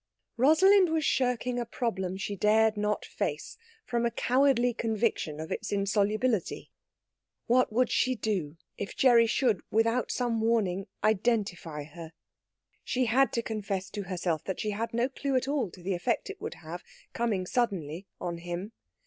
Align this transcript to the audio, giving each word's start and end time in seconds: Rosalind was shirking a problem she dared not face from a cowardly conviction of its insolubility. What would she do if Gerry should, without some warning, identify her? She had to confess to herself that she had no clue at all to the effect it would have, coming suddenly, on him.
Rosalind 0.35 0.89
was 0.89 1.05
shirking 1.05 1.59
a 1.59 1.63
problem 1.67 2.17
she 2.17 2.35
dared 2.35 2.75
not 2.75 3.05
face 3.05 3.55
from 3.85 4.03
a 4.03 4.09
cowardly 4.09 4.73
conviction 4.73 5.39
of 5.39 5.51
its 5.51 5.71
insolubility. 5.71 6.71
What 7.45 7.71
would 7.71 7.91
she 7.91 8.15
do 8.15 8.57
if 8.79 8.95
Gerry 8.97 9.27
should, 9.27 9.61
without 9.69 10.09
some 10.09 10.41
warning, 10.41 10.87
identify 11.03 11.83
her? 11.83 12.13
She 12.83 13.05
had 13.05 13.31
to 13.33 13.43
confess 13.43 13.91
to 13.91 14.01
herself 14.05 14.43
that 14.45 14.59
she 14.59 14.71
had 14.71 14.91
no 14.91 15.07
clue 15.07 15.35
at 15.35 15.47
all 15.47 15.69
to 15.69 15.83
the 15.83 15.93
effect 15.93 16.31
it 16.31 16.41
would 16.41 16.55
have, 16.55 16.81
coming 17.13 17.45
suddenly, 17.45 18.07
on 18.19 18.39
him. 18.39 18.71